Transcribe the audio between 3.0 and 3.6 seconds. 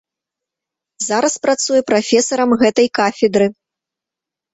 кафедры.